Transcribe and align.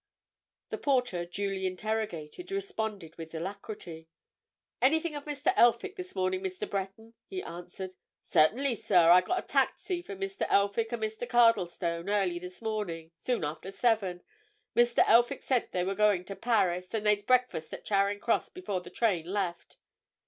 The 0.71 0.79
porter, 0.79 1.25
duly 1.27 1.67
interrogated, 1.67 2.51
responded 2.51 3.15
with 3.19 3.35
alacrity. 3.35 4.09
"Anything 4.81 5.13
of 5.13 5.25
Mr. 5.25 5.53
Elphick 5.55 5.95
this 5.95 6.15
morning, 6.15 6.41
Mr. 6.41 6.67
Breton?" 6.67 7.13
he 7.27 7.43
answered. 7.43 7.93
"Certainly, 8.23 8.77
sir. 8.77 9.11
I 9.11 9.21
got 9.21 9.37
a 9.43 9.45
taxi 9.45 10.01
for 10.01 10.15
Mr. 10.15 10.47
Elphick 10.49 10.91
and 10.91 11.03
Mr. 11.03 11.29
Cardlestone 11.29 12.09
early 12.09 12.39
this 12.39 12.63
morning—soon 12.63 13.43
after 13.43 13.69
seven. 13.69 14.23
Mr. 14.75 15.03
Elphick 15.05 15.43
said 15.43 15.67
they 15.71 15.83
were 15.83 15.93
going 15.93 16.25
to 16.25 16.35
Paris, 16.35 16.91
and 16.95 17.05
they'd 17.05 17.27
breakfast 17.27 17.71
at 17.71 17.85
Charing 17.85 18.19
Cross 18.19 18.49
before 18.49 18.81
the 18.81 18.89
train 18.89 19.27
left." 19.27 19.77